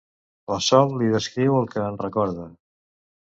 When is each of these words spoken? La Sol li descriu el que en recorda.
La 0.51 0.55
Sol 0.67 0.95
li 1.01 1.09
descriu 1.15 1.59
el 1.59 1.69
que 1.73 1.85
en 1.89 1.99
recorda. 2.05 2.47